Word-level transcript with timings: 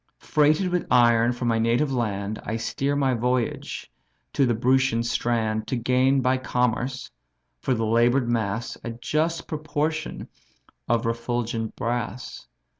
Freighted 0.17 0.69
with 0.69 0.87
iron 0.89 1.31
from 1.31 1.47
my 1.47 1.59
native 1.59 1.93
land, 1.93 2.41
I 2.43 2.57
steer 2.57 2.95
my 2.95 3.13
voyage 3.13 3.91
to 4.33 4.47
the 4.47 4.55
Brutian 4.55 5.03
strand 5.03 5.67
To 5.67 5.75
gain 5.75 6.21
by 6.21 6.39
commerce, 6.39 7.11
for 7.59 7.75
the 7.75 7.85
labour'd 7.85 8.27
mass, 8.27 8.79
A 8.83 8.89
just 8.89 9.45
proportion 9.47 10.27
of 10.89 11.05
refulgent 11.05 11.75
brass. 11.75 12.47